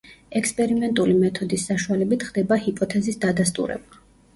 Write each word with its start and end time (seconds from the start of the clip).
ექსპერიმენტული 0.39 1.19
მეთოდის 1.19 1.67
საშუალებით 1.73 2.29
ხდება 2.33 2.61
ჰიპოთეზის 2.67 3.25
დადასტურება. 3.31 4.07